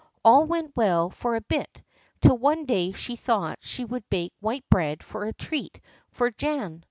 All 0.25 0.45
went 0.47 0.75
well 0.75 1.11
for 1.11 1.35
a 1.35 1.41
bit, 1.41 1.83
till 2.21 2.35
one 2.39 2.65
day 2.65 2.91
she 2.91 3.15
thought 3.15 3.59
she 3.61 3.85
would 3.85 4.09
bake 4.09 4.33
white 4.39 4.67
bread 4.67 5.03
for 5.03 5.25
a 5.25 5.33
treat 5.33 5.79
for 6.09 6.31
Jan. 6.31 6.79